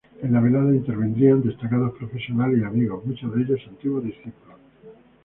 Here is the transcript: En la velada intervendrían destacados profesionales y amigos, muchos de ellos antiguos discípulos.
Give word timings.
En 0.23 0.33
la 0.33 0.39
velada 0.39 0.73
intervendrían 0.75 1.43
destacados 1.43 1.95
profesionales 1.95 2.57
y 2.59 2.63
amigos, 2.63 3.05
muchos 3.05 3.35
de 3.35 3.43
ellos 3.43 3.59
antiguos 3.69 4.03
discípulos. 4.03 4.57